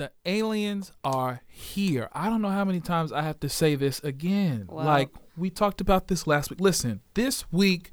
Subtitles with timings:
[0.00, 2.08] The aliens are here.
[2.14, 4.64] I don't know how many times I have to say this again.
[4.66, 6.58] Well- like we talked about this last week.
[6.58, 7.92] Listen, this week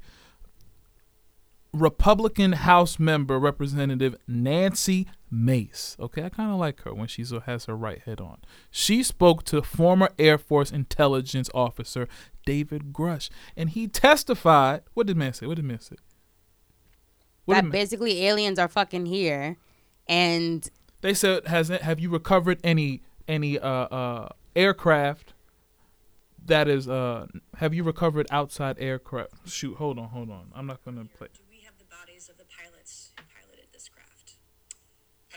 [1.74, 5.98] Republican House member Representative Nancy Mace.
[6.00, 8.38] Okay, I kind of like her when she has her right head on.
[8.70, 12.08] She spoke to former Air Force intelligence officer
[12.46, 14.80] David Grusch, and he testified.
[14.94, 15.44] What did man say?
[15.44, 15.96] What did man say?
[17.44, 19.58] What that man- basically aliens are fucking here,
[20.06, 20.70] and
[21.00, 25.32] They said, "Has it, have you recovered any any uh, uh, aircraft
[26.46, 27.26] that is uh
[27.58, 30.50] have you recovered outside aircraft?" Shoot, hold on, hold on.
[30.54, 31.28] I'm not gonna play.
[31.34, 34.34] Do we have the bodies of the pilots who piloted this craft?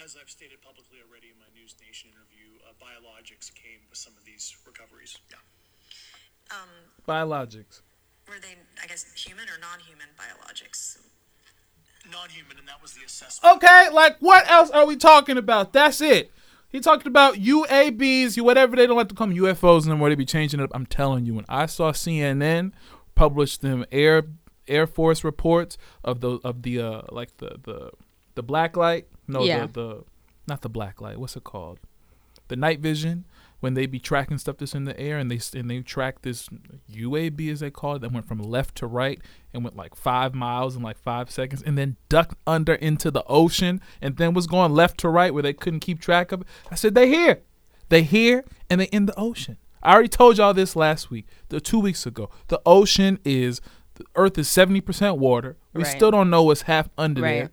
[0.04, 4.14] As I've stated publicly already in my News Nation interview, uh, biologics came with some
[4.18, 5.18] of these recoveries.
[5.30, 5.38] Yeah.
[6.50, 6.70] Um,
[7.08, 7.82] Biologics.
[8.28, 10.98] Were they, I guess, human or non-human biologics?
[12.10, 13.58] Non-human, and that was the assessment.
[13.58, 15.74] Okay, like what else are we talking about?
[15.74, 16.32] That's it.
[16.70, 20.10] He talked about UABs, you whatever they don't like to call them, UFOs and where
[20.10, 20.72] they be changing it up.
[20.74, 22.72] I'm telling you, when I saw CNN
[23.14, 24.24] publish them Air
[24.68, 27.92] Air Force reports of the of the uh like the the
[28.36, 29.66] the black light, no Yeah.
[29.68, 30.04] the the
[30.48, 31.80] not the black light, what's it called?
[32.48, 33.26] The night vision
[33.62, 36.50] when they be tracking stuff that's in the air and they and they track this
[36.92, 39.22] UAB as they call it that went from left to right
[39.54, 43.24] and went like five miles in like five seconds and then ducked under into the
[43.28, 46.48] ocean and then was going left to right where they couldn't keep track of it.
[46.70, 47.42] I said they here,
[47.90, 49.58] they here and they in the ocean.
[49.84, 52.30] I already told y'all this last week, the two weeks ago.
[52.50, 53.62] The ocean is
[53.96, 55.58] the Earth is seventy percent water.
[55.74, 55.90] We Right.
[55.96, 57.32] still don't know what's half under Right.
[57.32, 57.52] there.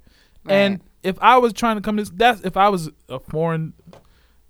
[0.49, 3.75] And if I was trying to come this, that's if I was a foreign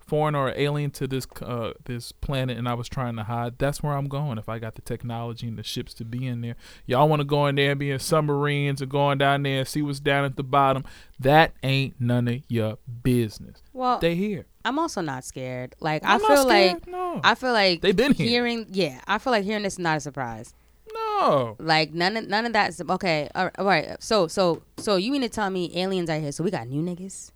[0.08, 3.82] foreign or alien to this uh this planet and I was trying to hide, that's
[3.82, 4.38] where I'm going.
[4.38, 6.56] If I got the technology and the ships to be in there,
[6.86, 9.68] y'all want to go in there and be in submarines or going down there and
[9.68, 10.84] see what's down at the bottom.
[11.20, 13.62] That ain't none of your business.
[13.72, 14.46] well, They here.
[14.64, 15.74] I'm also not scared.
[15.80, 17.20] Like I'm I feel scared, like no.
[17.22, 18.26] I feel like they've been here.
[18.28, 18.66] hearing.
[18.70, 20.54] Yeah, I feel like hearing this is not a surprise.
[20.92, 21.56] No.
[21.58, 22.70] Like none of none of that.
[22.70, 23.96] is- Okay, all right, all right.
[24.02, 26.32] So so so you mean to tell me aliens are here?
[26.32, 27.30] So we got new niggas.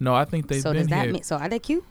[0.00, 1.12] No, I think they've so been does that here.
[1.14, 1.22] mean?
[1.22, 1.84] So are they cute?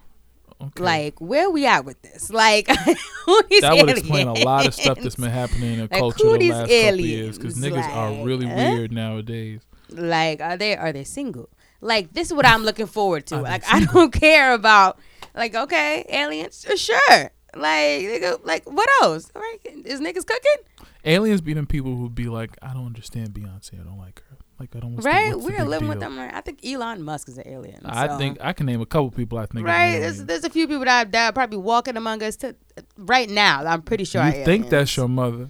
[0.68, 0.84] Okay.
[0.84, 2.30] Like where we at with this?
[2.30, 2.68] Like
[3.26, 6.00] who these that would explain a lot of stuff that's been happening in the Like,
[6.00, 7.86] culture the last couple years because aliens?
[7.88, 8.56] niggas are really huh?
[8.56, 9.62] weird nowadays.
[9.90, 11.50] Like are they are they single?
[11.82, 13.42] Like this is what I'm looking forward to.
[13.42, 15.00] Like I don't care about
[15.36, 17.32] like okay aliens uh, sure.
[17.54, 19.30] Like nigga, like what else?
[19.36, 20.64] Right, is niggas cooking?
[21.04, 23.82] Aliens be them people who be like, I don't understand Beyonce.
[23.82, 24.31] I don't like her.
[24.62, 24.96] Like I don't.
[24.98, 26.20] right, we're living with them.
[26.20, 26.32] Right?
[26.32, 27.82] I think Elon Musk is an alien.
[27.84, 29.40] I so- think I can name a couple people.
[29.40, 29.66] I think.
[29.66, 32.56] Right, there's, there's a few people that that are probably walking among us to,
[32.96, 33.66] right now.
[33.66, 34.24] I'm pretty sure.
[34.24, 35.50] you are think that's your mother?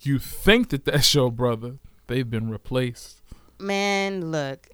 [0.00, 1.78] You think that that's your brother?
[2.08, 3.22] They've been replaced.
[3.60, 4.32] man?
[4.32, 4.66] Look,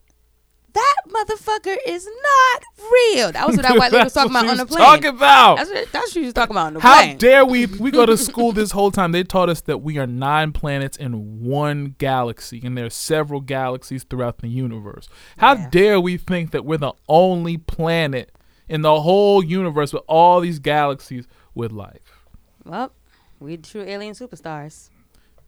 [0.74, 3.32] that motherfucker is not real.
[3.32, 4.78] That was what that white lady was talking about on the plane.
[4.84, 5.56] Talking about.
[5.56, 7.16] That's what, that's what she was talking about on the How plane.
[7.18, 7.66] dare we?
[7.66, 9.12] We go to school this whole time.
[9.12, 13.40] They taught us that we are nine planets in one galaxy, and there are several
[13.40, 15.08] galaxies throughout the universe.
[15.38, 15.68] How Yeah.
[15.70, 18.32] dare we think that we're the only planet
[18.68, 22.20] in the whole universe with all these galaxies with life?
[22.64, 22.92] well,
[23.40, 24.88] we true alien superstars.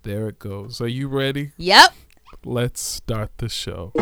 [0.02, 0.80] There it goes.
[0.80, 1.52] Are you ready?
[1.56, 1.92] Yep.
[2.44, 3.92] Let's start the show.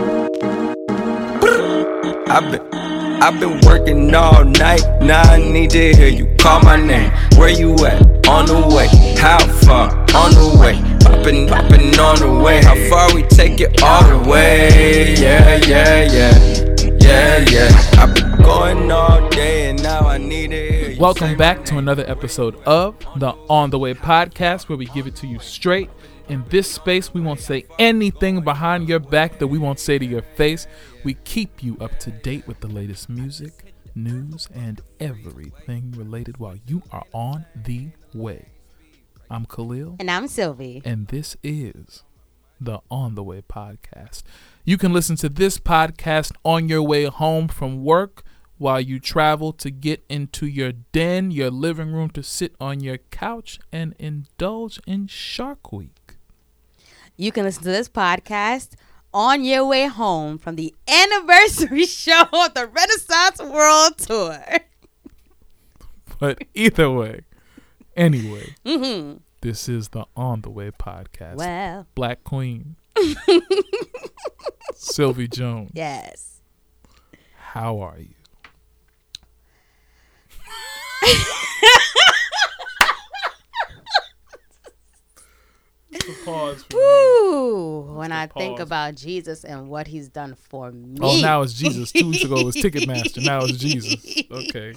[1.47, 2.75] I've been,
[3.23, 4.83] I've been working all night.
[5.03, 7.13] Now I need to hear you call my name.
[7.37, 8.27] Where you at?
[8.27, 8.89] On the way.
[9.19, 9.91] How far?
[10.15, 10.81] On the way.
[11.05, 12.63] Popping, popping on the way.
[12.65, 15.15] How far we take it all the way?
[15.19, 16.65] Yeah, yeah, yeah.
[17.01, 18.01] Yeah, yeah.
[18.03, 21.65] I've been going all day and now I need to hear you say Welcome back
[21.67, 25.39] to another episode of the On the Way podcast, where we give it to you
[25.41, 25.91] straight.
[26.27, 30.07] In this space, we won't say anything behind your back that we won't say to
[30.07, 30.67] your face.
[31.05, 36.57] We keep you up to date with the latest music, news, and everything related while
[36.67, 38.49] you are on the way.
[39.31, 40.81] I'm Kahlil, And I'm Sylvee.
[40.85, 42.03] and this is
[42.61, 44.23] the On the Way podcast.
[44.65, 48.23] You can listen to this podcast on your way home from work,
[48.57, 52.99] while you travel to get into your den, your living room, to sit on your
[53.11, 56.17] couch and indulge in Shark Week.
[57.17, 58.71] You can listen to this podcast
[59.15, 64.45] on your way home from the anniversary show of the Renaissance World Tour.
[66.19, 67.21] But either way,
[67.97, 71.37] anyway, hmm this is the On the Way podcast.
[71.37, 72.77] Well, Black Queen,
[74.75, 76.41] Sylvee Jones, yes.
[77.37, 78.15] how are you?
[86.25, 87.95] Pause for me.
[88.25, 90.99] I think about Jesus and what he's done for me.
[91.01, 91.93] Oh, now it's Jesus.
[91.93, 93.25] Two weeks ago it was Ticketmaster.
[93.25, 94.23] Now it's Jesus.
[94.31, 94.75] Okay.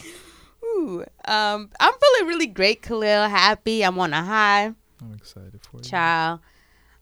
[0.63, 3.29] Ooh, um, I'm feeling really great, Kahlil.
[3.29, 3.83] Happy.
[3.83, 4.73] I'm on a high.
[5.01, 5.83] I'm excited for you.
[5.83, 6.39] Child.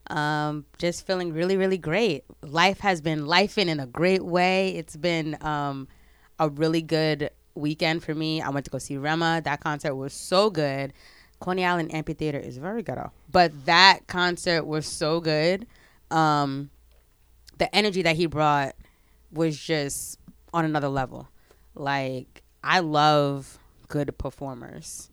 [0.07, 2.23] Um, just feeling really, really great.
[2.41, 4.75] Life has been lifing in a great way.
[4.75, 5.87] It's been um
[6.39, 8.41] a really good weekend for me.
[8.41, 9.41] I went to go see Rema.
[9.43, 10.93] That concert was so good.
[11.39, 15.65] Coney Island Amphitheater is very ghetto, but that concert was so good.
[16.11, 16.69] Um,
[17.57, 18.75] the energy that he brought
[19.31, 20.19] was just
[20.53, 21.27] on another level.
[21.73, 25.09] Like I love good performers.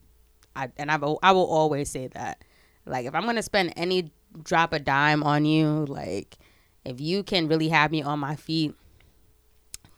[0.54, 2.44] I and I've I will always say that.
[2.86, 4.10] Like if I'm gonna spend any
[4.42, 6.36] drop a dime on you, like
[6.84, 8.74] if you can really have me on my feet,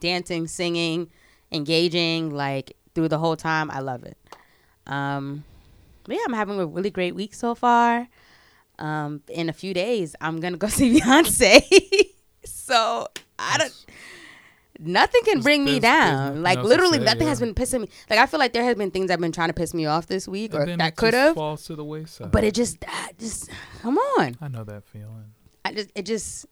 [0.01, 1.11] dancing, singing,
[1.51, 4.19] engaging, like through the whole time, I love it.
[4.87, 5.45] Um,
[6.07, 8.09] yeah, I'm having a really great week so far.
[8.79, 11.63] Um, in a few days, I'm gonna go see Beyonce.
[12.45, 13.07] so
[13.39, 13.87] I don't.
[14.81, 16.43] Nothing can bring me down.
[16.43, 17.89] Like literally, say, nothing has been pissing me.
[18.11, 19.87] Like I feel like there has been things that have been trying to piss me
[19.87, 21.37] off this week, And or that could have.
[21.37, 22.33] falls to the wayside.
[22.33, 23.49] But it just, I just
[23.83, 24.37] come on.
[24.41, 25.27] I know that feeling.
[25.65, 26.47] I just, it just,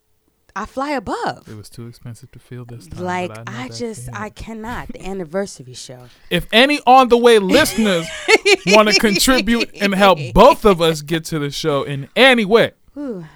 [0.54, 1.48] I fly above.
[1.48, 3.04] It was too expensive to feel this time.
[3.04, 4.08] Like I, I just.
[4.12, 4.88] I cannot.
[4.88, 6.06] The anniversary show.
[6.30, 8.06] If any on the way listeners
[8.66, 12.72] want to contribute and help both of us get to the show in any way,
[12.94, 13.26] Whew.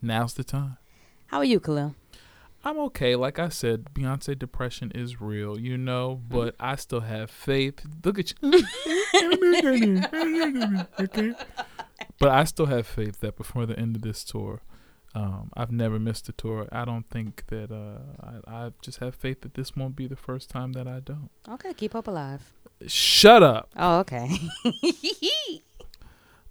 [0.00, 0.78] now's the time.
[1.26, 1.94] How are you, Kahlil?
[2.64, 3.16] I'm okay.
[3.16, 6.36] Like I said, Beyonce depression is real, you know, mm-hmm.
[6.36, 7.84] but I still have faith.
[8.04, 8.52] Look at you.
[11.00, 11.32] okay.
[12.18, 14.62] But I still have faith that before the end of this tour,
[15.18, 16.68] um, I've never missed a tour.
[16.70, 18.00] I don't think that uh,
[18.50, 21.30] I, I just have faith that this won't be the first time that I don't.
[21.48, 22.42] Okay, keep hope alive.
[22.86, 23.70] Shut up.
[23.76, 24.28] Oh, okay.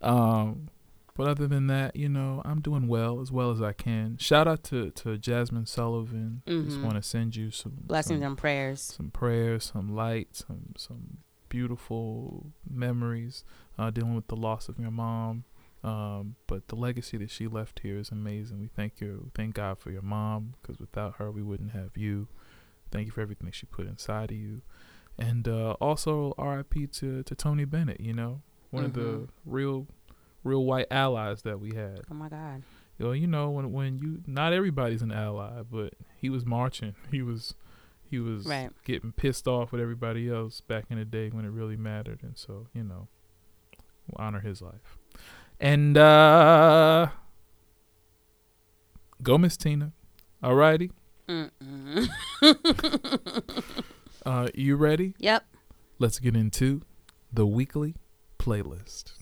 [0.02, 0.70] Um,
[1.16, 4.18] but other than that, you know, I'm doing well as well as I can.
[4.20, 6.44] Shout out to, to Jazmine Sullivan.
[6.46, 6.84] Just Mhm.
[6.84, 8.82] want to send you some Blessings some, and prayers.
[8.82, 11.18] some prayers, some light, some some
[11.50, 13.44] beautiful memories
[13.80, 15.46] uh, dealing with the loss of your mom.
[15.88, 18.60] Um, but the legacy that she left here is amazing.
[18.60, 22.28] We thank you, thank God for your mom, because without her, we wouldn't have you.
[22.92, 24.62] Thank you for everything she put inside of you,
[25.18, 26.88] and uh, also R.I.P.
[26.88, 28.00] to to Tony Bennett.
[28.02, 28.42] You know,
[28.72, 29.30] one of the Mhm.
[29.46, 29.88] real,
[30.44, 32.02] real white allies that we had.
[32.12, 32.64] Oh my God.
[33.00, 36.96] Well, you know, when when you not everybody's an ally, but he was marching.
[37.12, 37.56] He was
[38.10, 38.72] he was Right.
[38.86, 42.38] getting pissed off with everybody else back in the day when it really mattered, and
[42.38, 43.08] so you know,
[44.08, 44.97] we'll honor his life.
[45.60, 47.08] And uh
[49.24, 49.92] go Miss Tina.
[50.44, 50.92] Alrighty.
[54.26, 55.14] Uh you ready?
[55.20, 55.46] yep.
[56.00, 56.82] Let's get into
[57.32, 57.96] the weekly
[58.40, 59.14] playlist.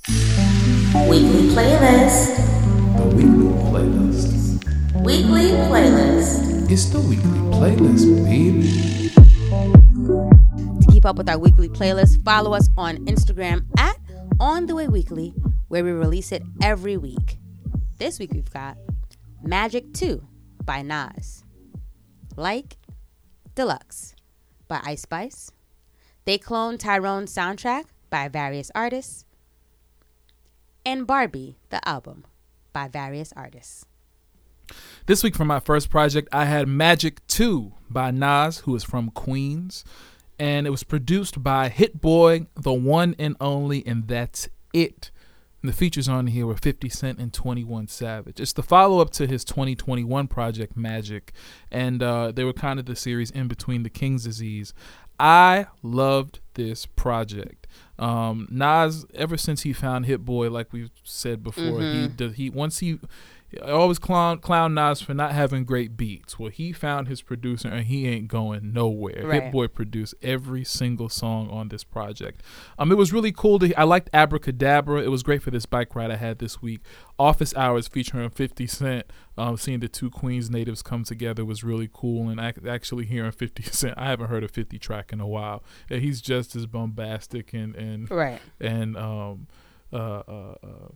[1.07, 2.37] Weekly playlist.
[2.97, 5.03] The weekly playlist.
[5.05, 6.71] Weekly playlist.
[6.71, 9.11] It's the weekly playlist, baby.
[10.81, 13.97] To keep up with our weekly playlist, follow us on Instagram at
[14.39, 15.35] On the Way Weekly,
[15.75, 17.37] where we release it every week.
[17.97, 18.77] This week we've got
[19.43, 20.25] Magic 2
[20.63, 21.43] by Nas,
[22.37, 22.77] Like
[23.55, 24.15] Deluxe
[24.69, 25.51] by Ice Spice,
[26.23, 29.25] They Clone Tyrone soundtrack by various artists,
[30.85, 32.23] and Barbie, the album
[32.71, 33.85] by various artists.
[35.07, 39.09] This week for my first project, I had Magic 2 by Nas, who is from
[39.09, 39.83] Queens.
[40.39, 45.11] And it was produced by Hit Boy, the one and only, and that's it.
[45.65, 48.39] And the features on here were 50 Cent and 21 Savage.
[48.39, 51.33] It's the follow up to his 2021 project, Magic.
[51.71, 54.75] And uh, they were kind of the series in between the King's Disease.
[55.19, 57.65] I loved this project.
[57.97, 62.51] Um, Nas, ever since he found Hit Boy, like we've said before, he does he
[62.51, 62.99] once he
[63.63, 66.37] I always clown clown Nas for not having great beats.
[66.39, 69.21] Well, he found his producer and he ain't going nowhere.
[69.25, 69.43] Right.
[69.43, 72.41] Hit Boy produced every single song on this project.
[72.79, 73.73] Um, it was really cool to.
[73.79, 75.01] I liked Abracadabra.
[75.01, 76.81] It was great for this bike ride I had this week.
[77.17, 79.05] Office Hours featuring 50 Cent.
[79.37, 83.31] Um, seeing the two Queens natives come together was really cool, and ac- actually hearing
[83.31, 83.93] 50 Cent.
[83.97, 85.63] I haven't heard a 50 track in a while.
[85.89, 88.39] And he's just as bombastic and and Right.
[88.59, 89.47] and um,
[89.93, 90.87] uh, uh, uh,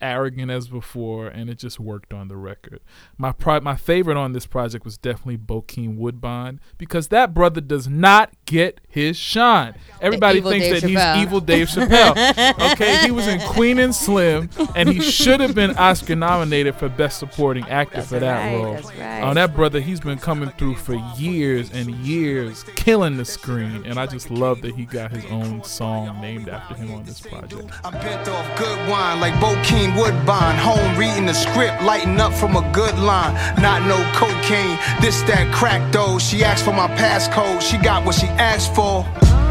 [0.00, 2.80] arrogant as before, and it just worked on the record.
[3.16, 7.88] My pri- my favorite on this project was definitely Bokeem Woodbine because that brother does
[7.88, 9.74] not get his shine.
[10.00, 11.14] Everybody thinks Dave that Chappelle.
[11.14, 12.72] he's evil Dave Chappelle.
[12.72, 16.88] okay, he was in Queen and Slim, and he should have been Oscar nominated for
[16.88, 18.74] Best Supporting Actor for that right, role.
[18.74, 19.20] that's right.
[19.22, 23.98] Oh, that brother, he's been coming through for years and years, killing the screen, and
[23.98, 27.70] I just love that he got his own song named after him on this project.
[27.84, 30.56] I'm bent off good wine like Bokeem Woodbine.
[30.58, 33.34] Home reading the script, lighting up from a good line.
[33.60, 36.18] Not no cocaine, this that crack though.
[36.18, 39.04] She asked for my passcode, she got what she asked for.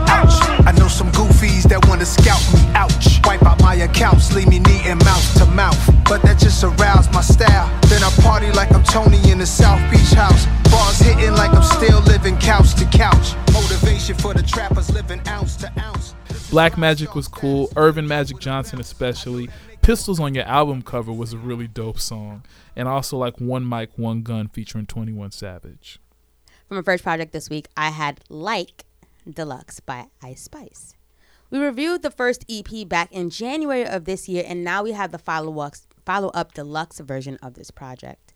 [0.07, 0.37] Ouch.
[0.65, 2.61] I know some goofies that wanna scout me.
[2.73, 3.21] Ouch.
[3.25, 5.79] Wipe out my accounts, leave me needing mouth to mouth.
[6.05, 7.69] But that just aroused my style.
[7.87, 10.45] Then I party like I'm Tony in the South Beach house.
[10.71, 13.35] Bars hitting like I'm still living couch to couch.
[13.53, 16.15] Motivation for the trappers living ounce to ounce.
[16.55, 17.69] Black Magic was cool.
[17.75, 19.49] Earvin Magic Johnson, especially.
[19.81, 22.43] Pistols on your album cover was a really dope song.
[22.77, 25.99] And also like One Mic, One Gun featuring 21 Savage.
[26.69, 28.85] For my first project this week, I had Like
[29.29, 30.93] Deluxe by Ice Spice.
[31.49, 35.11] We reviewed the first EP back in January of this year, and now we have
[35.11, 38.33] the follow up follow up deluxe version of this project.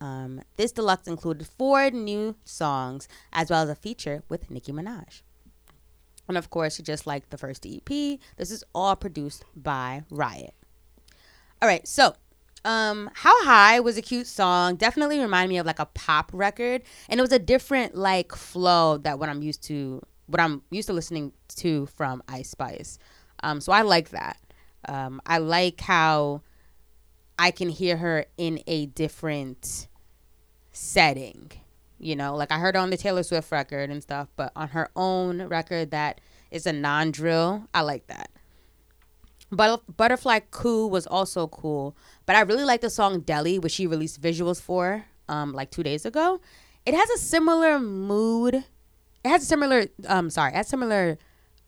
[0.00, 5.22] Um, this deluxe included four new songs as well as a feature with Nicki Minaj.
[6.30, 7.88] And of course, just like the first EP,
[8.36, 10.54] this is all produced by Riot.
[11.60, 12.14] All right, so
[12.64, 14.76] um, How High was a cute song.
[14.76, 18.96] Definitely reminded me of like a pop record, and it was a different like flow
[18.98, 23.00] that what I'm used to, what I'm used to listening to from Ice Spice.
[23.42, 24.38] Um, so I like that.
[24.88, 26.42] Um, I like how
[27.40, 29.88] I can hear her in a different
[30.70, 31.50] setting.
[32.00, 34.90] You know, like I heard on the Taylor Swift record and stuff, but on her
[34.96, 38.30] own record that is a non-drill, I like that.
[39.52, 43.86] But Butterfly Coupe was also cool, but I really like the song Deli, which she
[43.86, 46.40] released visuals for um like 2 days ago.
[46.86, 48.54] It has a similar mood.
[48.54, 51.18] It has a similar um sorry, it has similar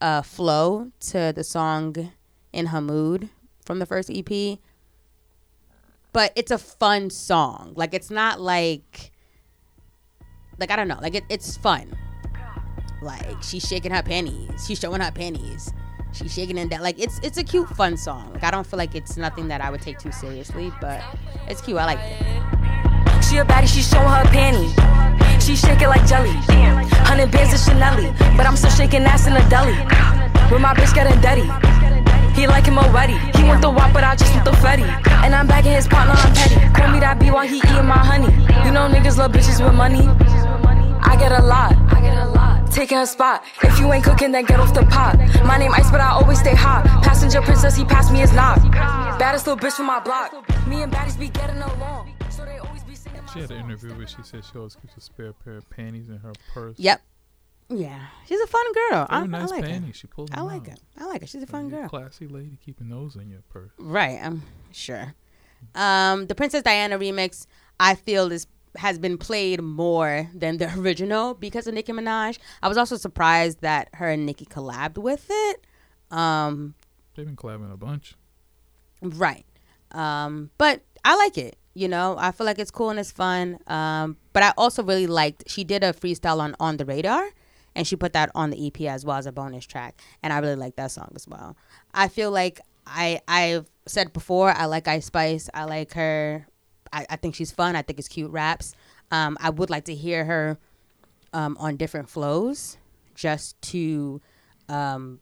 [0.01, 2.11] uh flow to the song
[2.51, 3.29] In Her Mood
[3.63, 4.57] from the first EP.
[6.11, 7.73] But it's a fun song.
[7.75, 9.12] Like it's not like
[10.59, 11.95] like I don't know, like it, it's fun.
[13.01, 15.73] Like she's shaking her panties, she's showing her panties,
[16.13, 16.81] she's shaking in that.
[16.81, 18.31] Like it's it's a cute, fun song.
[18.33, 21.01] Like I don't feel like it's nothing that I would take too seriously, but
[21.47, 21.77] it's cute.
[21.77, 23.23] I like it.
[23.23, 24.73] She a baddie, she showing her panties.
[25.43, 26.31] She shake it like jelly.
[27.03, 29.73] Hundred bands of Chanel, but I'm still shaking ass in a deli.
[30.51, 31.82] With my bitch getting dirty.
[32.35, 33.13] He like him already.
[33.37, 34.87] He want the wop, but I just want the fetty.
[35.23, 36.55] And I'm back in his partner, I'm petty.
[36.73, 38.33] Call me that B while he eating my honey.
[38.65, 40.07] You know niggas love bitches with money.
[41.05, 41.75] I get a lot.
[41.93, 42.71] I get a lot.
[42.71, 43.43] Taking her spot.
[43.61, 45.17] If you ain't cooking, then get off the pot.
[45.45, 46.85] My name Ice, but I always stay hot.
[47.03, 48.59] Passenger princess, he passed me his knock.
[49.19, 50.33] Baddest little bitch from my block.
[50.67, 52.13] Me and baddies be getting along.
[52.29, 54.97] So they always be singing She had an interview where she said she always keeps
[54.97, 56.79] a spare pair of panties in her purse.
[56.79, 57.01] Yep.
[57.75, 59.07] Yeah, she's a fun girl.
[59.09, 59.87] I, nice I like panties.
[59.89, 59.93] her.
[59.93, 60.75] She pulled I like her.
[60.97, 61.27] I like her.
[61.27, 61.87] She's a fun girl.
[61.89, 63.71] Classy lady keeping those in your purse.
[63.77, 65.13] Right, I'm sure.
[65.75, 67.45] Um, the Princess Diana remix,
[67.79, 72.39] I feel is has been played more than the original because of Nicki Minaj.
[72.61, 75.65] I was also surprised that her and Nicki collabed with it.
[76.11, 76.73] Um,
[77.15, 78.15] They've been collabing a bunch.
[79.01, 79.45] right.
[79.91, 81.55] Um, but I like it.
[81.75, 83.59] You know, I feel like it's cool and it's fun.
[83.67, 87.29] Um, but I also really liked she did a freestyle on on the radar,
[87.75, 90.39] and she put that on the EP as well as a bonus track, and I
[90.39, 91.55] really like that song as well.
[91.93, 95.49] I feel like I I've said before I like Ice Spice.
[95.53, 96.47] I like her.
[96.91, 97.75] I, I think she's fun.
[97.75, 98.75] I think it's cute raps.
[99.11, 100.57] Um, I would like to hear her
[101.33, 102.77] um, on different flows
[103.15, 104.21] just to
[104.69, 105.19] um,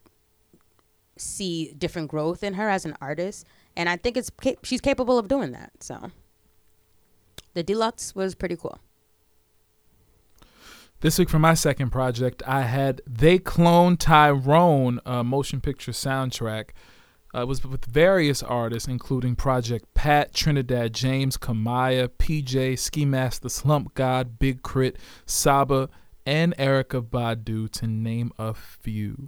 [1.17, 4.31] see different growth in her as an artist, and I think it's
[4.63, 5.71] she's capable of doing that.
[5.79, 6.11] So
[7.53, 8.79] the deluxe was pretty cool.
[11.01, 16.69] This week for my second project, I had They Clone Tyrone, a motion picture soundtrack.
[17.33, 23.41] Uh, it was with various artists, including Project Pat, Trinidad James, Kamaiyah, PJ, Ski Mask,
[23.41, 25.89] the Slump God, Big K.R.I.T., Saba,
[26.23, 29.27] and Erykah Badu, to name a few.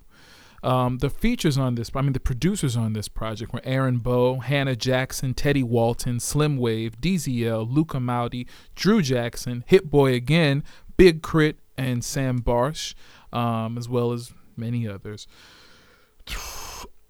[0.62, 4.42] Um, the features on this, I mean, the producers on this project were Aaron Bow,
[4.42, 10.64] Hannah Jackson, Teddy Walton, Slim Wave, DZL, Luca Maudi, Drew Jackson, Hit Boy Again,
[10.98, 12.94] Big K.R.I.T., and Sam Barsh,
[13.32, 15.28] um, as well as many others.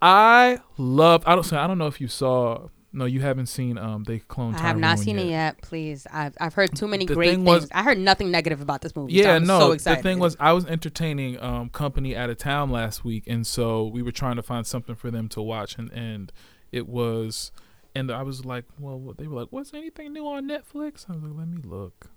[0.02, 1.24] I love.
[1.26, 1.54] I don't.
[1.54, 2.68] I don't know if you saw.
[2.96, 3.78] No, you haven't seen.
[3.78, 4.56] Um, they cloned.
[4.56, 5.26] I have not seen yet.
[5.26, 5.62] it yet.
[5.62, 7.62] Please, I've I've heard too many The great thing things.
[7.64, 9.14] was- I heard nothing negative about this movie.
[9.14, 9.76] Yeah, I'm no.
[9.76, 13.48] so the thing was, I was entertaining um, company out of town last week, and
[13.48, 16.32] so we were trying to find something for them to watch, and and
[16.72, 17.52] it was,
[17.96, 21.06] and I was like, well, they were like, what's anything new on Netflix?
[21.10, 22.12] I was like, let me look,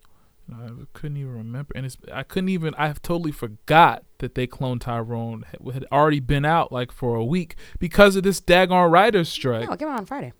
[0.53, 2.75] I couldn't even remember, and it's I couldn't even.
[2.77, 7.17] I have totally forgot that they cloned Tyrone had, had already been out like for
[7.17, 9.67] a week because of this daggone writer's strike.
[9.67, 10.33] No, it came out on Friday.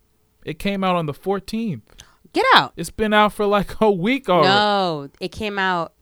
[0.45, 1.81] It came out on the 14th.
[2.31, 2.71] Get out.
[2.77, 4.47] It's been out for like a week already.
[4.47, 5.93] No, it came out.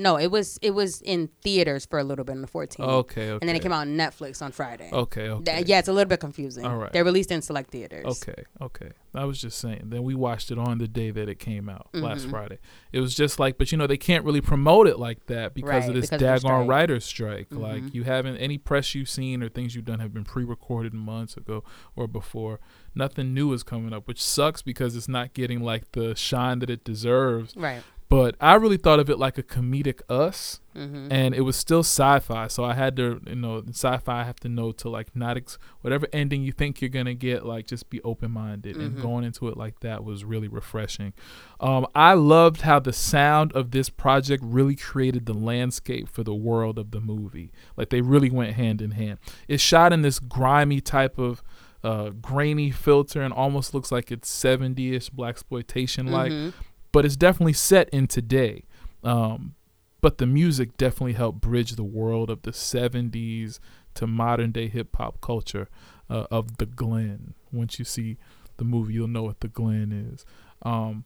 [0.00, 2.80] No, it was it was in theaters for a little bit on the 14th.
[2.80, 3.38] Okay, okay.
[3.40, 4.90] And then it came out on Netflix on Friday.
[4.92, 5.54] Okay, okay.
[5.56, 6.64] Th- yeah, it's a little bit confusing.
[6.64, 6.92] All right.
[6.92, 8.06] They're released in select theaters.
[8.06, 8.90] Okay, okay.
[9.14, 9.82] I was just saying.
[9.86, 12.30] Then we watched it on the day that it came out last Mhm.
[12.30, 12.58] Friday.
[12.92, 15.68] It was just like, but you know, they can't really promote it like that because
[15.68, 16.68] Right, of this because of daggone strike.
[16.68, 17.48] writer's strike.
[17.50, 17.58] Mhm.
[17.60, 21.36] Like, you haven't any press you've seen or things you've done have been pre-recorded months
[21.36, 21.64] ago
[21.96, 22.60] or before.
[22.94, 26.70] Nothing new is coming up, which sucks because it's not getting like the shine that
[26.70, 27.56] it deserves.
[27.56, 27.82] Right.
[28.10, 31.06] But I really thought of it like a comedic Us, Mhm.
[31.12, 32.48] and it was still sci-fi.
[32.48, 35.58] So I had to, you know, sci-fi I have to know to like not ex-
[35.80, 38.76] whatever ending you think you're gonna get, like just be open-minded.
[38.76, 39.00] And Mhm.
[39.02, 41.12] going into it like that was really refreshing.
[41.60, 46.34] Um, I loved how the sound of this project really created the landscape for the
[46.34, 47.52] world of the movie.
[47.76, 49.20] Like they really went hand in hand.
[49.46, 51.42] It's shot in this grimy type of.
[51.82, 56.52] Uh, grainy filter and almost looks like it's 70ish blaxploitation like Mhm.
[56.92, 58.64] But it's definitely set in today.
[59.04, 59.54] Um,
[60.00, 63.58] but the music definitely helped bridge the world of the 70s
[63.94, 65.68] to modern day hip hop culture
[66.08, 67.34] uh, of the Glen.
[67.52, 68.16] Once you see
[68.56, 70.24] the movie, you'll know what the Glen is.
[70.62, 71.04] Um,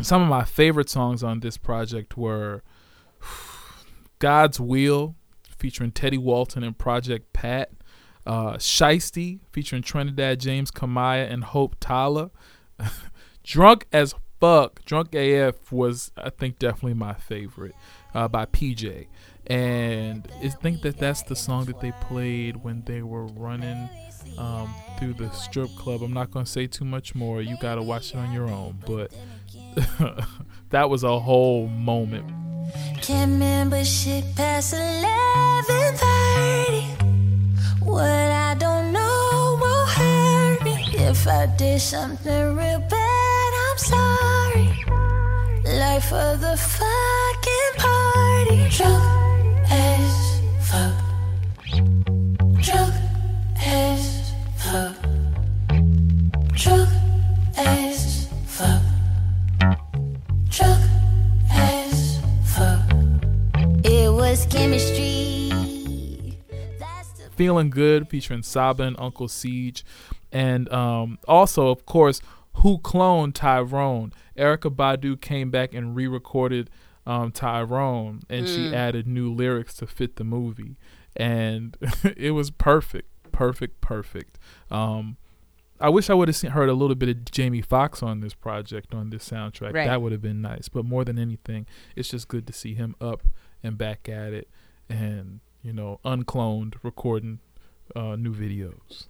[0.00, 2.62] some of my favorite songs on this project were
[4.18, 5.14] God's Wheel
[5.56, 7.70] featuring Teddy Walton and Project Pat,
[8.26, 12.30] uh, Shiesty featuring Trinidad James Kamaiyah and Hope Tala.
[13.44, 17.74] Drunk as fuck, Drunk AF was I think definitely my favorite
[18.14, 19.06] uh, by PJ,
[19.46, 23.88] and I think that that's the song that they played when they were running
[24.36, 26.02] um, through the strip club.
[26.02, 27.40] I'm not gonna say too much more.
[27.40, 29.14] You gotta watch it on your own, but
[30.68, 32.28] that was a whole moment.
[33.00, 33.40] Can't.
[37.80, 40.86] What I don't know will hurt me.
[40.92, 44.33] If I did something real bad, I'm sorry.
[45.94, 48.68] Life of the fucking party.
[48.68, 50.92] Drunk as fuck.
[52.60, 52.94] Drunk
[53.64, 54.96] as fuck.
[56.56, 56.88] Drunk
[57.56, 58.82] as fuck.
[60.48, 60.84] Drunk
[61.52, 62.80] as fuck.
[63.84, 65.52] It was chemistry.
[67.36, 69.84] Feeling Good featuring Saba and Uncle Siege.
[70.32, 72.20] And um, also, of course,
[72.54, 74.12] Who Cloned Tyrone?
[74.36, 76.70] Erykah Badu came back and re recorded
[77.06, 78.72] um, Tyrone and she Mm.
[78.72, 80.76] added new lyrics to fit the movie.
[81.16, 81.76] And
[82.16, 83.08] it was perfect.
[83.30, 84.38] Perfect, perfect.
[84.70, 85.16] Um,
[85.80, 88.94] I wish I would have heard a little bit of Jamie Foxx on this project,
[88.94, 89.74] on this soundtrack.
[89.74, 89.86] Right.
[89.86, 90.68] That would have been nice.
[90.68, 91.66] But more than anything,
[91.96, 93.22] it's just good to see him up
[93.62, 94.48] and back at it
[94.88, 97.40] and, you know, uncloned, recording
[97.94, 99.06] uh, new videos.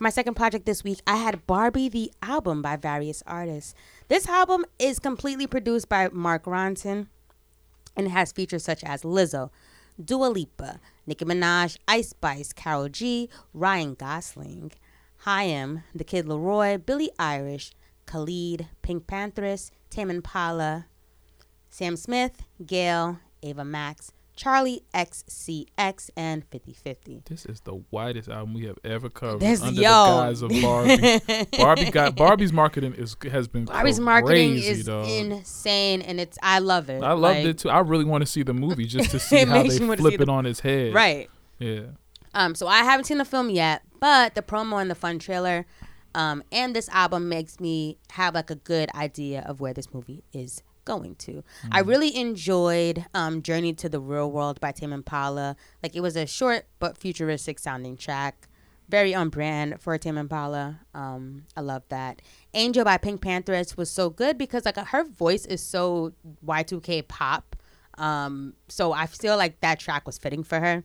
[0.00, 3.74] My second project this week, I had Barbie the album by various artists.
[4.06, 7.08] This album is completely produced by Mark Ronson
[7.96, 9.50] and has features such as Lizzo,
[10.02, 14.70] Dua Lipa, Nicki Minaj, Ice Spice, Karol G, Ryan Gosling,
[15.24, 17.72] Haim, The Kid LAROI, Billie Eilish,
[18.06, 20.86] Khalid, PinkPantheress, Tame Impala,
[21.70, 27.22] Sam Smith, GAYLE, Ava Max, Charli XCX, and 5050.
[27.28, 29.82] This is the widest album we have ever covered This- under yo.
[29.82, 31.46] the guise of Barbie.
[31.58, 35.08] Barbie got Barbie's marketing is has been Barbie's marketing is dog.
[35.08, 37.02] insane, and it's I love it.
[37.02, 37.70] I loved Like, it too.
[37.70, 40.30] I really want to see the movie just to see how they flip it the-
[40.32, 40.94] on its head.
[40.94, 41.28] Right.
[41.58, 41.80] Yeah.
[42.34, 45.66] Um, so I haven't seen the film yet, but the promo and the fun trailer,
[46.14, 50.22] um, and this album makes me have like a good idea of where this movie
[50.32, 51.44] is going to.
[51.70, 55.54] I really enjoyed um, "Journey to the Real World" by Tame Impala.
[55.82, 58.48] Like it was a short but futuristic sounding track,
[58.88, 60.80] very on brand for Tame Impala.
[60.94, 62.22] Um, I love that.
[62.54, 66.12] "Angel" by PinkPantheress was so good because like her voice is so
[66.44, 67.54] Y2K pop.
[67.98, 70.84] Um, so I feel like that track was fitting for her.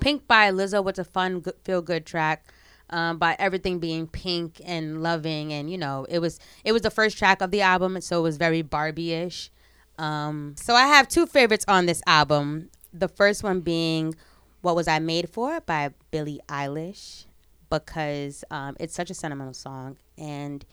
[0.00, 2.52] Pink by Lizzo was a fun, good, feel good track.
[2.90, 6.90] Um, by everything being pink and loving, and you know, it was it was the
[6.90, 9.50] first track of the album, so it was very Barbie-ish.
[9.98, 12.70] Um, so I have two favorites on this album.
[12.92, 14.14] The first one being
[14.60, 17.24] "What Was I Made For" by Billie Eilish,
[17.70, 20.64] because um, it's such a sentimental song, and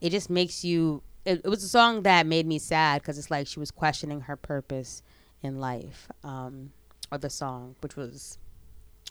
[0.00, 1.02] it just makes you.
[1.24, 4.22] It, it was a song that made me sad because it's like she was questioning
[4.22, 5.02] her purpose
[5.42, 6.72] in life, um,
[7.10, 8.38] or the song, which was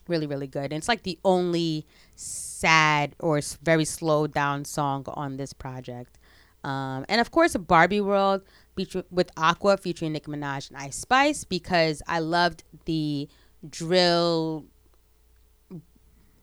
[0.10, 0.65] really really good.
[0.65, 6.17] And it's like the only sad or very slowed down song on this project.
[6.63, 8.41] Um, and of course, Barbie World
[9.12, 13.28] with Aqua featuring Nicki Minaj and Ice Spice because I loved the
[13.69, 14.65] drill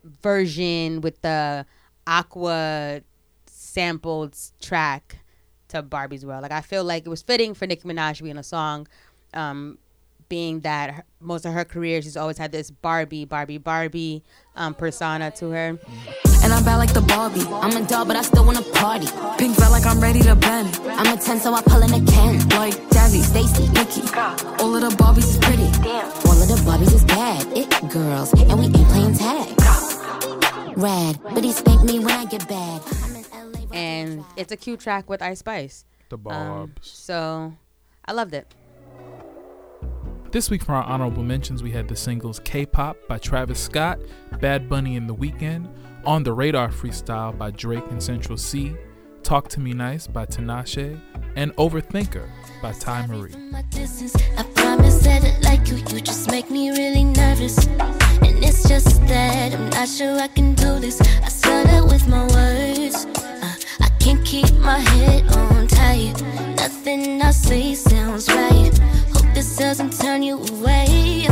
[0.05, 1.67] version with the
[2.07, 3.01] Aqua
[3.47, 5.19] sampled track
[5.69, 6.43] to Barbie's World.
[6.43, 8.87] Like I feel like it was fitting for Nicki Minaj to be in a song,
[9.35, 9.79] um,
[10.29, 14.23] being that her, most of her career she's always had this Barbie, Barbie, Barbie
[14.55, 15.79] um, persona to her.
[16.43, 17.43] And I'm bad like the Barbie.
[17.51, 19.07] I'm a doll, but I still wanna party.
[19.39, 20.79] Pink felt like I'm ready to bend.
[20.87, 22.39] I'm a 10, so I pull in a can.
[22.51, 24.03] Like Jazzy, Stacy, Nikki.
[24.63, 25.65] All of the Barbies is pretty.
[25.65, 29.57] All of the Barbies is bad, it girls, and we ain't playing tag.
[30.77, 32.83] Rad, but he spank me when I get bad.
[33.03, 35.85] I'm in LA right And it's a cute track with Ice Spice.
[36.11, 36.89] The Um, Barbs.
[36.89, 37.55] so
[38.05, 38.47] I loved it.
[40.37, 43.99] This week for our honorable mentions, we had the singles K-Pop by Travis Scott,
[44.39, 45.67] Bad Bunny and The Weeknd,
[46.05, 48.77] On the Radar Freestyle by Drake and Central Cee,
[49.23, 51.01] Talk to Me Nice by Tinashe,
[51.37, 52.29] and Overthinker
[52.61, 53.31] by Ty Marie.
[53.31, 55.77] From my distance, I promise that I like you.
[55.77, 57.67] You just make me really nervous.
[57.67, 61.01] And it's just that I'm not sure I can do this.
[61.01, 63.07] I stutter with my words.
[63.07, 66.23] Uh, I can't keep my head on tight.
[66.59, 68.79] Nothing I say sounds right.
[69.37, 71.29] This doesn't turn you away.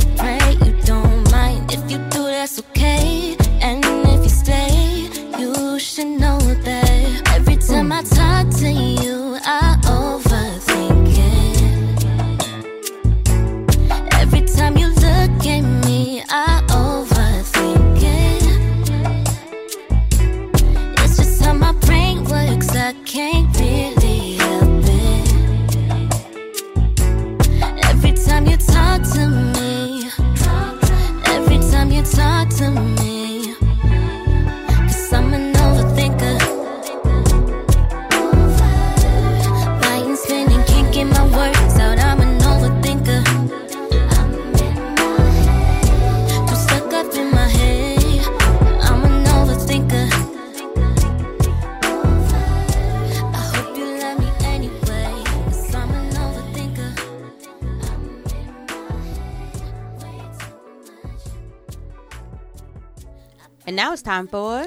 [63.85, 64.67] Now it's time for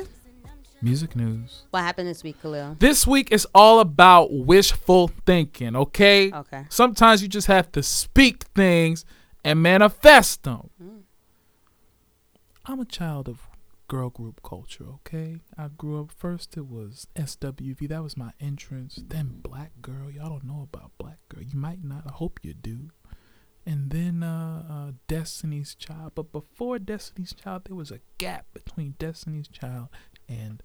[0.80, 1.64] Music news.
[1.72, 2.78] what happened this week, Kahlil.
[2.78, 6.32] This week is all about wishful thinking, okay?
[6.32, 6.68] Okay.
[6.70, 9.06] Sometimes you just have to speak things
[9.44, 10.70] and manifest them.
[12.68, 13.48] I'm a child of
[13.88, 15.38] girl group culture, okay?
[15.58, 19.02] I grew up first it was SWV, that was my entrance.
[19.08, 21.42] Then Black Girl, y'all don't know about Black Girl.
[21.42, 22.04] You might not.
[22.06, 22.92] I hope you do.
[23.68, 26.14] And then uh, uh, Destiny's Child.
[26.16, 29.90] But before Destiny's Child, there was a gap between Destiny's Child
[30.30, 30.64] and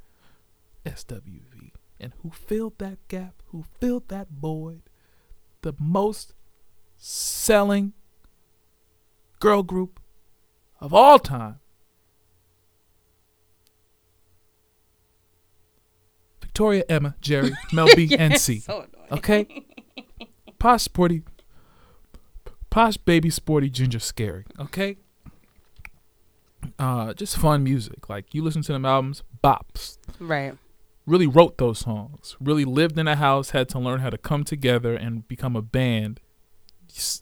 [0.86, 1.72] SWV.
[1.98, 3.42] And who filled that gap?
[3.46, 4.82] Who filled that void?
[5.62, 6.34] The most
[6.96, 7.94] selling
[9.40, 9.98] girl group
[10.80, 11.58] of all time.
[16.40, 18.60] Victoria, Emma, Geri, Mel B, and C.
[18.60, 18.86] So.
[19.10, 19.64] Okay?
[20.60, 21.22] Posh, sporty,
[22.72, 24.44] posh, baby, sporty, ginger, scary.
[24.58, 24.96] Okay?
[26.78, 28.08] Uh, just fun music.
[28.08, 29.98] Like you listen to them albums, bops.
[30.18, 30.56] Right.
[31.06, 32.36] Really wrote those songs.
[32.40, 33.50] Really lived in a house.
[33.50, 36.20] Had to learn how to come together and become a band.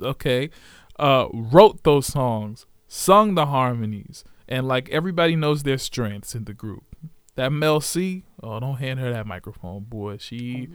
[0.00, 0.50] Okay,
[0.98, 6.52] uh, wrote those songs, sung the harmonies, and like everybody knows their strengths in the
[6.52, 6.96] group.
[7.36, 10.16] That Mel C, oh, don't hand her that microphone, boy.
[10.18, 10.68] She,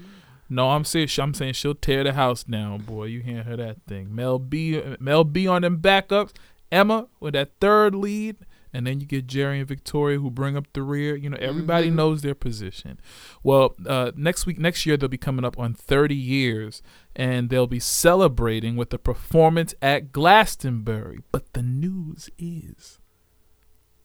[0.49, 1.17] no, I'm serious.
[1.17, 3.05] I'm saying she'll tear the house down, boy.
[3.05, 4.13] You hand her that thing.
[4.13, 6.31] Mel B, Mel B on them backups.
[6.71, 8.37] Emma with that third lead,
[8.73, 11.15] and then you get Geri and Victoria who bring up the rear.
[11.15, 12.99] You know, everybody knows their position.
[13.43, 16.81] Well, uh, next week, next year, they'll be coming up on 30 years,
[17.15, 21.19] and they'll be celebrating with a performance at Glastonbury.
[21.31, 22.99] But the news is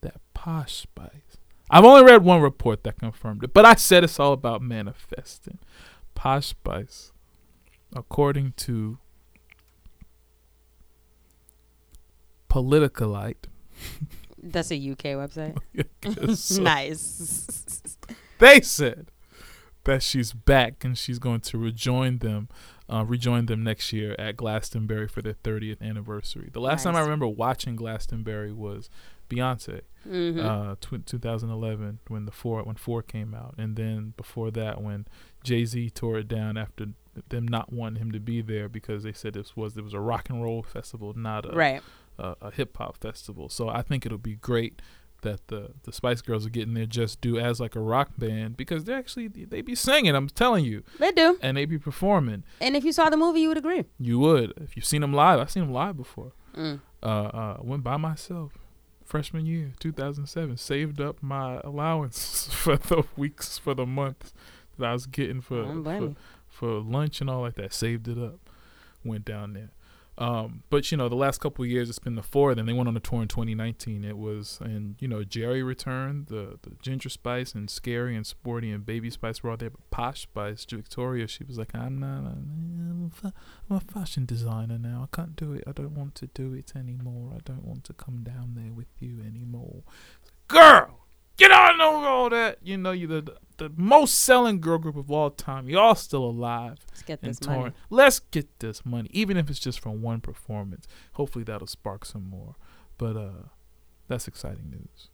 [0.02, 1.38] that Posh Spice.
[1.70, 5.58] I've only read one report that confirmed it, but I said it's all about manifesting.
[6.20, 7.12] Posh Spice,
[7.96, 8.98] according to
[12.50, 13.46] Politicalite,
[14.42, 15.56] That's a UK website.
[16.36, 17.96] so nice.
[18.38, 19.06] they said
[19.84, 22.50] that she's back and she's going to rejoin them,
[22.86, 26.50] uh, rejoin them next year at Glastonbury for their 30th anniversary.
[26.52, 28.90] The last time I remember watching Glastonbury was
[29.30, 30.38] Beyonce, Mhm.
[30.44, 35.06] uh, tw- 2011 when the four when four came out, and then before that when
[35.44, 36.86] Jay Z tore it down after
[37.28, 40.00] them not wanting him to be there because they said this was it was a
[40.00, 41.82] rock and roll festival, not a Right.
[42.18, 43.48] a, a hip hop festival.
[43.48, 44.80] So I think it'll be great
[45.22, 48.56] that the the Spice Girls are getting their just due as like a rock band
[48.56, 50.14] because they actually they be singing.
[50.14, 51.38] I'm telling you, They do.
[51.42, 52.42] and they be performing.
[52.60, 53.84] And if you saw the movie, you would agree.
[53.98, 55.38] You would if you've seen them live.
[55.40, 56.32] I've seen them live before.
[56.56, 56.80] Mm.
[57.02, 58.52] Uh, uh, went by myself
[59.10, 60.56] freshman year, 2007.
[60.56, 64.32] Saved up my allowance for the weeks for the months
[64.78, 66.16] that I was getting for I don't blame
[66.48, 67.74] for, for lunch and all like that.
[67.74, 68.38] Saved it up.
[69.04, 69.70] Went down there.
[70.20, 72.54] Um, but you know, the last couple years it's been the four.
[72.54, 74.04] Then they went on a tour in 2019.
[74.04, 78.70] It was and you know Geri returned, the the Ginger Spice and Scary and Sporty
[78.70, 79.70] and Baby Spice were all there.
[79.70, 83.10] But Posh Spice, Victoria, she was like, I'm not, I'm
[83.70, 85.08] a fashion designer now.
[85.10, 85.64] I can't do it.
[85.66, 87.32] I don't want to do it anymore.
[87.34, 89.84] I don't want to come down there with you anymore.
[90.48, 90.99] Girl,
[91.40, 92.58] get on over all that.
[92.62, 95.68] You know, you're the the most selling girl group of all time.
[95.68, 97.58] Y'all still alive Let's get this money.
[97.58, 97.74] touring.
[97.90, 100.86] Let's get this money, even if it's just from one performance.
[101.12, 102.56] Hopefully that'll spark some more.
[102.96, 103.48] But uh,
[104.08, 105.08] that's exciting news.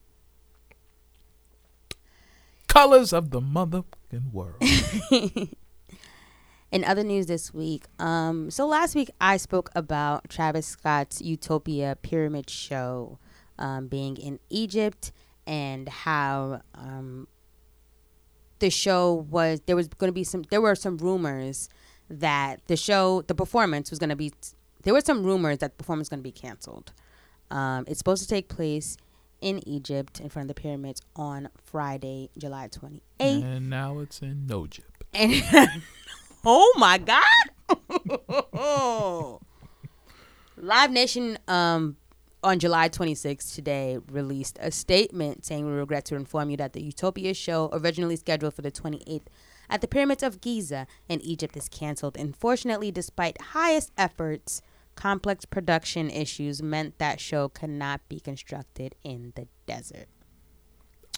[2.69, 4.63] Colors of the motherfucking world.
[6.73, 11.97] In other news this week, um, so last week I spoke about Travis Scott's Utopia
[12.03, 13.19] Pyramid Show
[13.59, 15.13] um, being in Egypt
[15.47, 17.29] and how um,
[18.59, 21.69] the show was there was going to be some there were some rumors
[22.09, 24.33] that the show the performance was going to be
[24.83, 26.93] there were some rumors that the performance was going to be canceled.
[27.51, 28.97] Um, it's supposed to take place
[29.41, 33.01] in Egypt in front of the pyramids on Friday, July 28th.
[33.21, 34.81] and now it's in Nojib.
[35.13, 35.83] And
[36.45, 37.25] oh my God.
[40.57, 41.97] Live Nation um
[42.43, 46.83] on July 26th today released a statement saying we regret to inform you that the
[46.83, 49.27] Utopia show originally scheduled for the 28th
[49.69, 52.17] at the pyramids of Giza in Egypt is canceled.
[52.17, 54.63] Unfortunately, despite highest efforts,
[54.95, 60.07] complex production issues meant that show could not be constructed in the desert.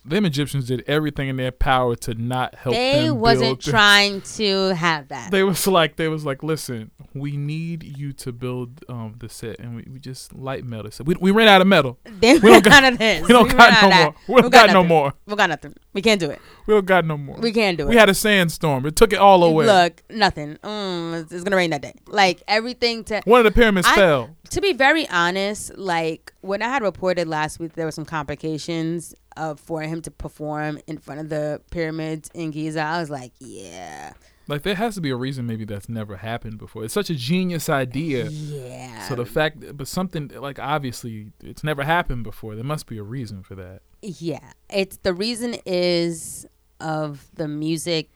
[0.08, 5.08] Them Egyptians did everything in their power to not help They wasn't trying to have
[5.08, 5.30] that.
[5.30, 9.58] They was like they was like, listen, we need you to build um the set,
[9.58, 10.90] and we, we just light metal.
[10.90, 11.98] So we we ran out of metal.
[12.18, 13.22] They we don't got out of this.
[13.22, 14.14] We don't We got no more.
[14.28, 15.14] We don't got, no more.
[15.26, 15.74] We got nothing.
[15.92, 16.40] We can't do it.
[16.66, 17.36] We don't got no more.
[17.38, 17.90] We can't do it.
[17.90, 18.86] We had a sandstorm.
[18.86, 19.66] It took it all away.
[19.66, 20.56] Look, nothing.
[20.56, 21.94] Mm, it's, it's gonna rain that day.
[22.06, 24.30] Like everything to One of the pyramids I- fell.
[24.50, 29.14] To be very honest, like when I had reported last week, there were some complications
[29.38, 32.80] uh, for him to perform in front of the pyramids in Giza.
[32.82, 34.12] I was like, yeah,
[34.48, 36.84] Like there has to be a reason maybe that's never happened before.
[36.84, 38.24] It's such a genius idea.
[38.30, 39.06] yeah.
[39.08, 42.54] So the fact, but something like obviously it's never happened before.
[42.56, 43.82] There must be a reason for that.
[44.02, 46.46] Yeah, it's the reason is
[46.80, 48.08] of the music,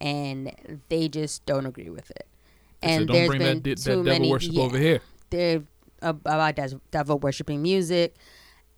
[0.00, 0.52] and
[0.88, 2.26] they just don't agree with it.
[2.82, 5.00] And don't there's bring been that, di- too that devil many worship yeah, over here.
[5.30, 5.62] They're
[6.02, 6.58] ab- about
[6.90, 8.16] devil worshiping music.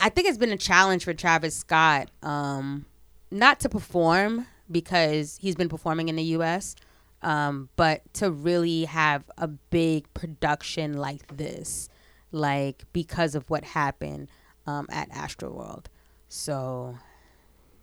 [0.00, 2.84] I think it's been a challenge for Travis Scott, um,
[3.30, 6.76] not to perform because he's been performing in the U.S.,
[7.22, 11.88] um, but to really have a big production like this,
[12.30, 14.28] like because of what happened
[14.66, 15.86] um, at Astroworld.
[16.28, 16.96] So,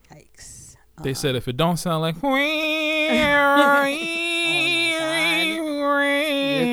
[0.10, 0.78] yikes.
[1.02, 2.32] They Uh, said if it don't sound like You're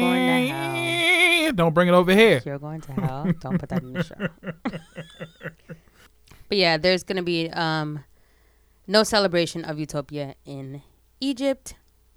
[0.01, 1.53] going to hell.
[1.53, 2.41] don't bring it over here.
[2.45, 3.33] You're going to hell.
[3.41, 4.29] Don't put that in the show.
[6.53, 8.05] but yeah, there's gonna be um
[8.87, 10.83] no celebration of Utopia in
[11.19, 11.77] Egypt,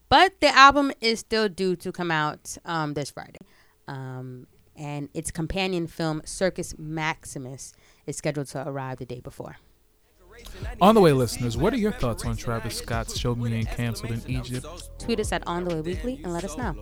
[0.10, 3.40] but the album is still due to come out um this Friday.
[3.88, 7.72] Um and its companion film Circus Maximus
[8.06, 9.56] is scheduled to arrive the day before.
[10.82, 14.22] On the way, listeners, what are your thoughts on Travis Scott's show being canceled in
[14.28, 14.66] Egypt?
[15.00, 16.76] Tweet us at On the Way Weekly and let us know.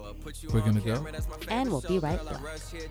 [0.52, 1.06] We're gonna go.
[1.50, 2.42] And we'll be right back.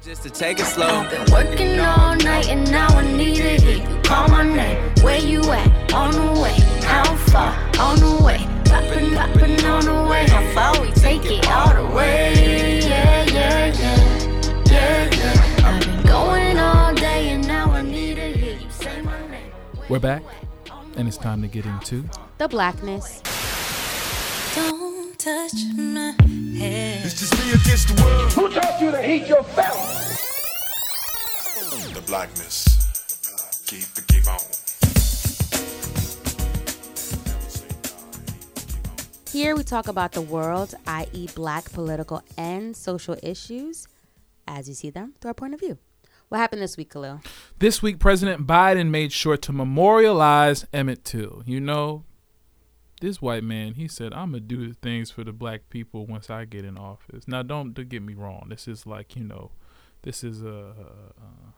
[0.02, 1.08] Just to take it slow.
[1.10, 4.94] Been working all night and now I need to hear you call my name.
[5.02, 5.92] Where you at?
[5.92, 6.54] On the way.
[6.84, 7.52] How far?
[7.80, 8.38] On the way.
[8.66, 10.26] Poppin', poppin' on the way.
[10.28, 12.80] How far we take it all the way?
[12.80, 14.62] Yeah, yeah, yeah.
[14.66, 15.68] Yeah, yeah.
[15.68, 19.52] I've been going all day and now I need to hear you say my name.
[19.88, 20.22] We're back,
[20.96, 22.04] and it's time to get into
[22.38, 23.22] The blackness.
[24.54, 26.14] Don't touch my
[26.58, 27.04] head.
[27.06, 28.32] It's just me against the world.
[28.32, 29.86] Who taught you to hate your fellow?
[31.94, 32.64] The blackness.
[33.66, 34.40] Keep it, keep on.
[39.30, 43.88] Here we talk about the world, i.e., black political and social issues,
[44.46, 45.78] as you see them through our point of view.
[46.32, 47.22] What happened this week, Kahlil?
[47.58, 51.42] This week, President Biden made sure to memorialize Emmett Till.
[51.44, 52.04] You know,
[53.02, 56.30] this white man, he said, I'm going to do things for the black people once
[56.30, 57.28] I get in office.
[57.28, 58.46] Now, don't, don't get me wrong.
[58.48, 59.50] This is like, you know,
[60.04, 60.68] this is a.
[60.70, 61.50] Uh,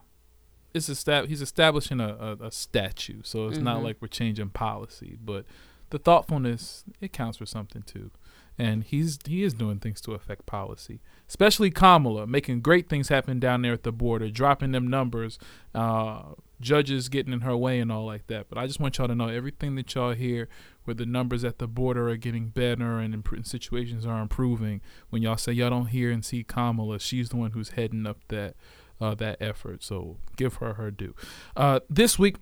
[0.74, 2.08] it's estab- he's establishing a,
[2.40, 3.84] a, a statue, so it's not Mhm.
[3.84, 5.44] like we're changing policy, but
[5.90, 8.10] the thoughtfulness it counts for something too.
[8.56, 13.40] And he's he is doing things to affect policy, especially Kamala, making great things happen
[13.40, 15.40] down there at the border, dropping them numbers,
[15.74, 18.48] uh, judges getting in her way and all like that.
[18.48, 20.48] But I just want y'all to know everything that y'all hear,
[20.84, 24.80] where the numbers at the border are getting better and impro- situations are improving.
[25.10, 28.18] When y'all say y'all don't hear and see Kamala, she's the one who's heading up
[28.28, 28.54] that
[29.00, 29.82] uh, that effort.
[29.82, 31.14] So give her her due.
[31.56, 32.36] Uh, this week,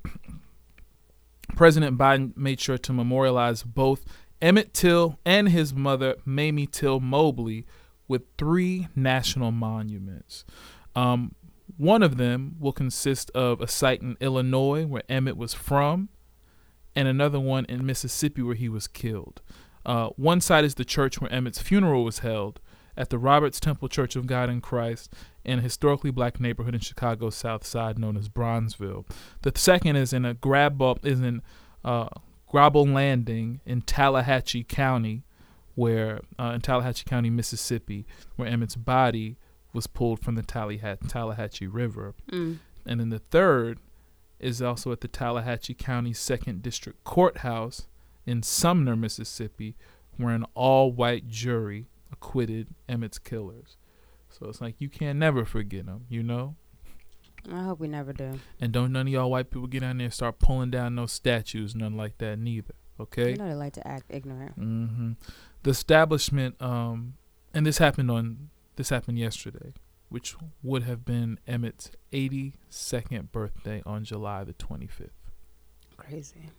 [1.57, 4.05] President Biden made sure to memorialize both
[4.43, 7.65] Emmett Till and his mother, Mamie Till Mobley,
[8.09, 10.45] with three national monuments.
[10.97, 11.35] Um,
[11.79, 16.09] one of them will consist of a site in Illinois where Emmett was from,
[16.95, 19.41] and another one in Mississippi where he was killed.
[19.87, 22.61] Uh, one site is the church where Emmett's funeral was held
[22.97, 25.13] at the Roberts Temple Church of God in Christ
[25.45, 29.07] in a historically black neighborhood in Chicago's South Side known as Bronzeville.
[29.43, 31.43] The second is in a grab up is in
[31.85, 32.09] uh,
[32.53, 35.23] Graball Landing in Tallahatchie County,
[35.75, 38.05] where uh, in Tallahatchie County, Mississippi,
[38.37, 39.37] where Emmett's body
[39.73, 42.15] was pulled from the Tallahatchie River.
[42.31, 42.59] Mm.
[42.85, 43.79] And then the third
[44.39, 47.87] is also at the Tallahatchie County Second District Courthouse
[48.27, 49.77] in Sumner, Mississippi,
[50.17, 53.79] where an all-white jury acquitted Emmett's killers.
[54.29, 56.57] So it's like you can't never forget them, you know.
[57.51, 58.39] I hope we never do.
[58.61, 61.07] And don't none of y'all white people get on there and start pulling down no
[61.07, 62.75] statues, nothing like that neither.
[63.01, 63.31] Okay.
[63.31, 64.59] You know they like to act ignorant.
[64.59, 65.13] Mm-hmm.
[65.63, 67.15] The establishment, um,
[67.53, 69.73] and this happened on this happened yesterday,
[70.09, 75.11] which would have been Emmett's 82nd birthday on July the 25th.
[75.97, 76.51] Crazy.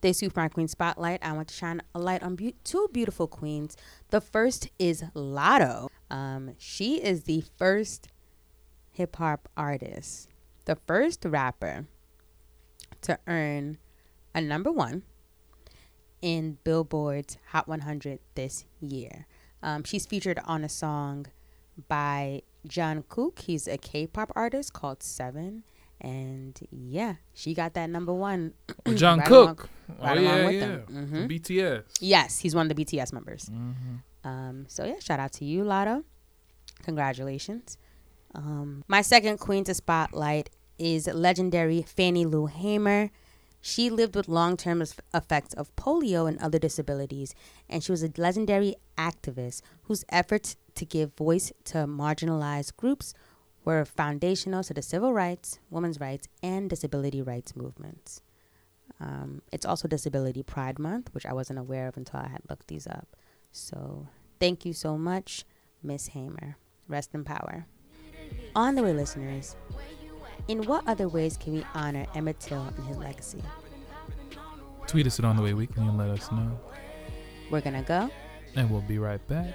[0.00, 1.20] Day Super Queen Spotlight.
[1.22, 3.76] I want to shine a light on beau- two beautiful queens.
[4.08, 5.89] The first is Latto.
[6.10, 8.08] Um, she is the first
[8.90, 10.28] hip hop artist,
[10.64, 11.86] the first rapper
[13.02, 13.78] to earn
[14.34, 15.02] a number one
[16.20, 19.26] in Billboard's Hot 100 this year.
[19.62, 21.26] Um, she's featured on a song
[21.88, 23.38] by Jungkook.
[23.40, 25.64] He's a K-pop artist called Seven,
[26.00, 28.52] and yeah, she got that number one.
[28.86, 29.68] Oh, John right along- Cook.
[30.02, 30.78] right oh, along yeah, with yeah.
[31.00, 31.28] Mhm.
[31.30, 31.84] BTS.
[32.00, 33.46] Yes, he's one of the BTS members.
[33.50, 33.96] Mm-hmm.
[34.24, 36.04] Um, so yeah, shout out to you, Latto.
[36.82, 37.76] Congratulations.
[38.34, 43.10] Um, my second queen to spotlight is legendary Fannie Lou Hamer.
[43.60, 47.34] She lived with long-term effects of polio and other disabilities,
[47.68, 53.12] and she was a legendary activist whose efforts to give voice to marginalized groups
[53.64, 58.22] were foundational to the civil rights, women's rights, and disability rights movements.
[58.98, 62.68] Um, it's also Disability Pride Month, which I wasn't aware of until I had looked
[62.68, 63.08] these up.
[63.52, 64.06] So
[64.38, 65.44] thank you so much,
[65.82, 66.56] Miss Hamer.
[66.88, 67.66] Rest in power.
[68.54, 69.56] On the way, listeners,
[70.48, 73.42] in what other ways can we honor Emmett Till and his legacy?
[74.86, 76.58] Tweet us at On The Way Weekly and let us know.
[77.50, 78.10] We're gonna go.
[78.56, 79.54] And we'll be right back.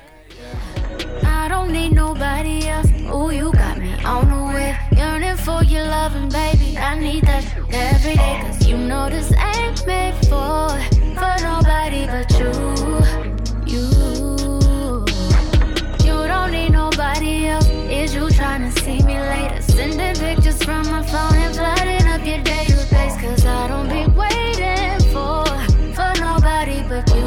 [1.24, 2.90] I don't need nobody else.
[3.14, 4.78] Ooh, you got me on the way.
[4.96, 6.78] Yearning for your loving, baby.
[6.78, 8.40] I need that every day.
[8.42, 10.70] Cause you know this ain't made for,
[11.16, 13.26] for nobody but you.
[13.26, 13.35] You.
[18.15, 19.62] You trying to see me later?
[19.62, 22.45] Sending pictures from my phone and flooding up your.
[23.25, 25.45] Cause I don't be waiting for,
[25.95, 27.25] for nobody but you.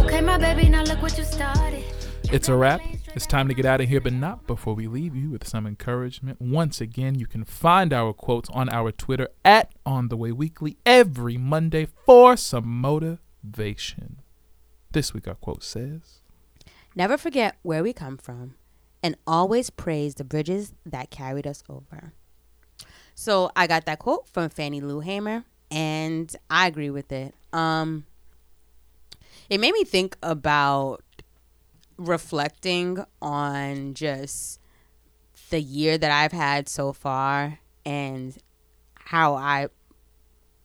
[0.00, 1.84] Okay, my baby, now look what you started.
[2.32, 2.80] It's a wrap.
[3.14, 5.68] It's time to get out of here, but not before we leave you with some
[5.68, 6.40] encouragement.
[6.40, 10.78] Once again, you can find our quotes on our Twitter at On The Way Weekly
[10.84, 14.20] every Monday for some motivation.
[14.90, 16.21] This week, our quote says
[16.94, 18.54] Never forget where we come from
[19.02, 22.12] and always praise the bridges that carried us over.
[23.14, 27.34] So I got that quote from Fannie Lou Hamer and I agree with it.
[27.52, 28.06] Um
[29.48, 31.02] it made me think about
[31.98, 34.60] reflecting on just
[35.50, 38.36] the year that I've had so far and
[38.94, 39.68] how I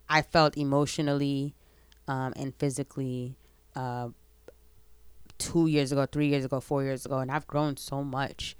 [0.09, 1.53] I felt emotionally
[2.07, 3.35] um, and physically
[3.75, 4.09] uh,
[5.37, 8.55] two years ago, three years ago, four years ago, and I've grown so much.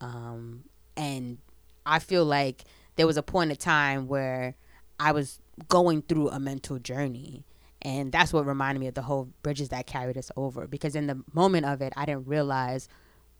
[0.00, 0.64] Um,
[0.96, 1.38] and
[1.86, 2.64] I feel like
[2.96, 4.56] there was a point of time where
[4.98, 7.44] I was going through a mental journey.
[7.82, 10.66] And that's what reminded me of the whole bridges that carried us over.
[10.66, 12.88] Because in the moment of it, I didn't realize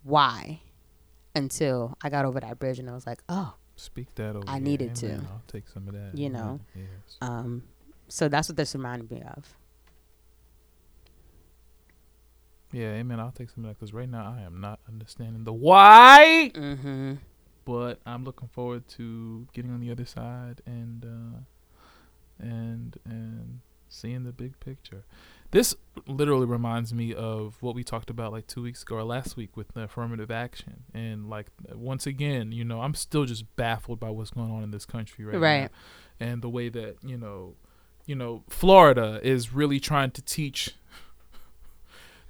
[0.03, 0.61] why
[1.35, 4.44] until I got over that bridge and I was like, oh, Speak that over.
[4.47, 5.14] I needed to.
[5.14, 6.17] I'll take some of that.
[6.17, 6.61] you know.
[6.77, 6.87] Yes.
[7.21, 7.65] Um,
[8.09, 9.56] so that's what this reminded me of.
[12.75, 13.20] Yeah, amen.
[13.20, 16.50] I'll take some of that because right now I am not understanding the why.
[16.54, 17.14] Mm-hmm.
[17.64, 21.38] But I'm looking forward to getting on the other side and uh,
[22.44, 25.04] and and seeing the big picture.
[25.52, 25.77] This
[26.08, 29.56] literally reminds me of what we talked about like two weeks ago or last week
[29.56, 30.83] with the affirmative action.
[30.92, 34.72] And like once again, you know, I'm still just baffled by what's going on in
[34.72, 35.60] this country right, Right.
[36.20, 37.54] now, and the way that you know,
[38.04, 40.75] you know, Florida is really trying to teach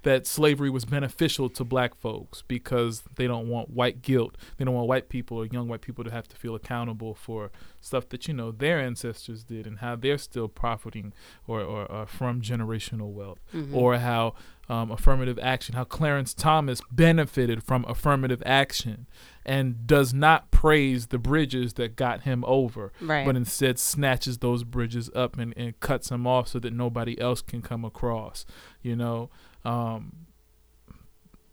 [0.05, 4.37] that slavery was beneficial to black folks because they don't want white guilt.
[4.57, 7.51] They don't want white people or young white people to have to feel accountable for
[7.81, 11.13] stuff that you know their ancestors did and how they're still profiting
[11.47, 13.75] or, or, or from generational wealth, Mhm.
[13.75, 14.35] or how
[14.67, 19.07] um, affirmative action, how Clarence Thomas benefited from affirmative action
[19.45, 23.27] and does not praise the bridges that got him over, Right.
[23.27, 27.43] but instead snatches those bridges up and, and cuts them off so that nobody else
[27.43, 28.47] can come across.
[28.81, 29.29] You know,
[29.65, 30.27] um,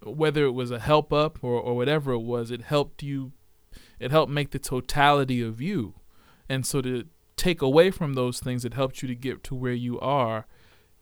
[0.03, 3.32] whether it was a help up or, or whatever it was, it helped you,
[3.99, 5.95] it helped make the totality of you.
[6.49, 7.05] And so to
[7.38, 10.45] take away from those things that helped you to get to where you are,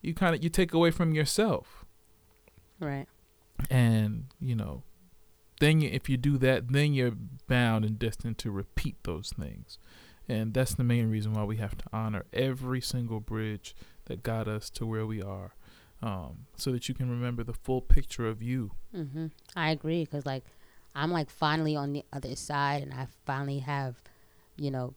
[0.01, 1.85] you kind of you take away from yourself.
[2.79, 3.07] Right.
[3.69, 4.83] And, you know,
[5.59, 7.13] then you, if you do that, then you're
[7.47, 9.77] bound and destined to repeat those things.
[10.27, 14.47] And that's the main reason why we have to honor every single bridge that got
[14.47, 15.55] us to where we are.
[16.01, 18.71] Um, so that you can remember the full picture of you.
[18.95, 19.27] Mm-hmm.
[19.55, 20.45] I agree because like
[20.95, 24.01] I'm like finally on the other side, and I finally have,
[24.55, 24.93] you know,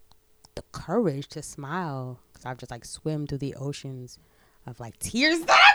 [0.55, 4.19] the courage to smile because I've just like swim through the oceans
[4.67, 5.73] of like tears that I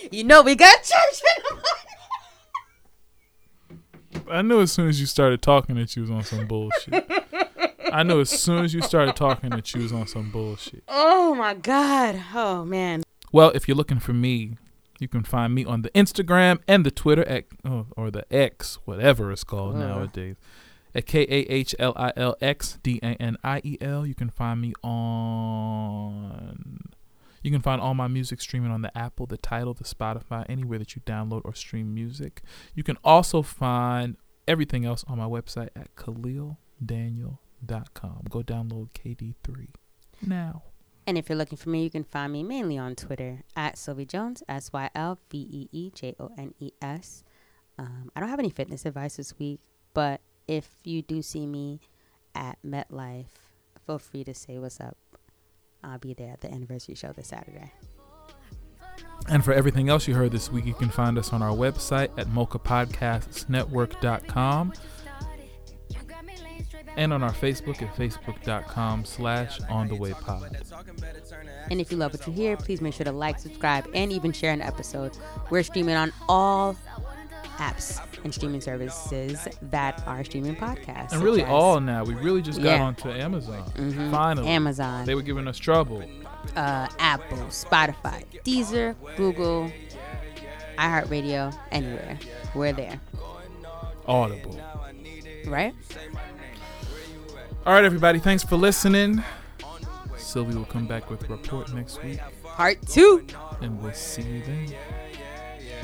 [0.00, 0.08] cry.
[0.12, 1.64] you know, we got church in the morning.
[4.30, 6.92] I knew as soon as you started talking that you was on some bullshit.
[7.92, 10.82] I knew as soon as you started talking that you was on some bullshit.
[10.88, 12.22] Oh my god.
[12.34, 13.02] Oh man.
[13.32, 14.56] Well, if you're looking for me,
[14.98, 18.78] you can find me on the Instagram and the Twitter at, oh, or the X,
[18.84, 19.78] whatever it's called Uh.
[19.80, 20.36] nowadays,
[20.94, 24.06] at K A H L I L X D A N I E L.
[24.06, 26.78] You can find me on.
[27.42, 30.78] You can find all my music streaming on the Apple, the Tidal, the Spotify, anywhere
[30.80, 32.42] that you download or stream music.
[32.74, 34.16] You can also find
[34.48, 35.94] everything else on my website at
[37.66, 38.22] KahlilDaniel.com.
[38.30, 39.68] Go download KD3
[40.26, 40.62] now.
[41.06, 44.06] And if you're looking for me, you can find me mainly on Twitter at Sylvee
[44.06, 47.24] Jones, S Y L V E E J O N E S.
[47.78, 49.60] Um, I don't have any fitness advice this week,
[49.94, 51.80] but if you do see me
[52.34, 53.28] at MetLife,
[53.86, 54.98] feel free to say what's up.
[55.82, 57.72] I'll be there at the anniversary show this Saturday.
[59.28, 62.10] And for everything else you heard this week, you can find us on our website
[62.18, 64.72] at mochapodcastsnetwork.com
[66.96, 70.56] and on our Facebook at facebook.com slash on the way pod.
[71.70, 74.32] And if you love what you hear, please make sure to like, subscribe, and even
[74.32, 75.16] share an episode.
[75.50, 76.76] We're streaming on all
[77.58, 81.12] apps and streaming services that are streaming podcasts.
[81.12, 82.04] And really all now.
[82.04, 82.82] We really just got Yeah.
[82.84, 83.64] onto Amazon.
[83.74, 84.10] Mhm.
[84.10, 84.48] Finally.
[84.48, 85.04] Amazon.
[85.06, 86.02] They were giving us trouble.
[86.56, 89.70] uh, Apple, Spotify, Deezer, Google,
[90.78, 92.18] iHeartRadio, anywhere.
[92.54, 93.00] We're there.
[94.06, 94.58] Audible.
[95.46, 95.74] Right?
[97.68, 98.18] All right, everybody.
[98.18, 99.22] Thanks for listening.
[100.16, 102.18] Sylvee will come back with a report next week.
[102.42, 103.26] Part two.
[103.60, 104.74] And we'll see you then.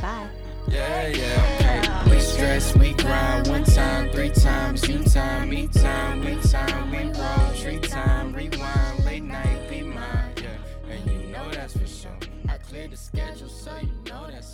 [0.00, 0.30] Bye.
[0.66, 2.08] Yeah, yeah.
[2.08, 7.20] We stress, we grind one time, three times, you time, me time, we time, we
[7.20, 10.56] roll, tree time, rewind, late night, be mine, yeah.
[10.90, 12.16] And you know that's for sure.
[12.48, 14.53] I cleared the schedule, so you know that's